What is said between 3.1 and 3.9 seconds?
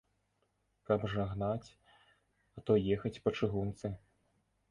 па чыгунцы.